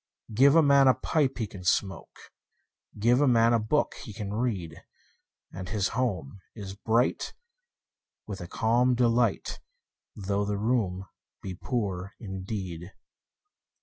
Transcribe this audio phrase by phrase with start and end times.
[0.33, 2.31] Give a man a pipe he can smoke,
[2.95, 4.83] 5 Give a man a book he can read:
[5.53, 7.35] And his home is bright
[8.25, 9.59] with a calm delight,
[10.15, 11.05] Though the room
[11.43, 12.93] be poor indeed.